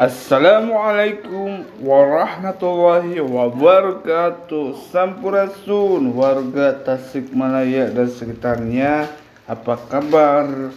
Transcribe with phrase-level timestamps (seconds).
[0.00, 9.06] Assalamualaikum warahmatullahi wabarakatuh Sampurasun warga Tasikmalaya dan sekitarnya
[9.44, 10.72] Apa kabar?